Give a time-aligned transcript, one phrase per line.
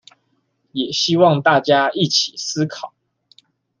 [0.71, 2.95] 也希望大家一起思考